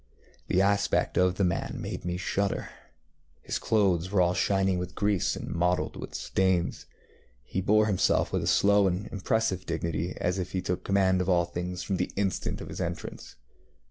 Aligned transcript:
The 0.47 0.63
aspect 0.63 1.15
of 1.15 1.35
the 1.35 1.43
man 1.43 1.77
made 1.79 2.05
me 2.05 2.17
shudder. 2.17 2.71
His 3.43 3.59
clothes 3.59 4.09
were 4.09 4.19
all 4.19 4.33
shining 4.33 4.79
with 4.79 4.95
grease 4.95 5.35
and 5.35 5.47
mottled 5.49 5.95
with 5.95 6.15
stains. 6.15 6.87
He 7.43 7.61
bore 7.61 7.85
himself 7.85 8.33
with 8.33 8.41
a 8.41 8.47
slow 8.47 8.87
and 8.87 9.05
impressive 9.11 9.63
dignity, 9.67 10.15
as 10.19 10.39
if 10.39 10.53
he 10.53 10.61
took 10.63 10.83
command 10.83 11.21
of 11.21 11.29
all 11.29 11.45
things 11.45 11.83
from 11.83 11.97
the 11.97 12.09
instant 12.15 12.61
of 12.61 12.69
his 12.69 12.81
entrance. 12.81 13.35